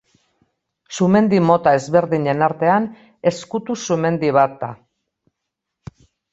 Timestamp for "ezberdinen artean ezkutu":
1.81-3.79